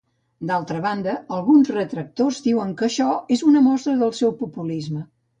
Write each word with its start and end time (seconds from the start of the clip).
D'altra 0.51 0.77
banda, 0.85 1.11
alguns 1.39 1.67
retractors 1.75 2.39
diuen 2.45 2.71
que 2.79 2.85
això 2.87 3.09
és 3.35 3.43
una 3.51 3.61
mostra 3.67 3.93
del 3.99 4.15
seu 4.21 4.33
populisme. 4.41 5.03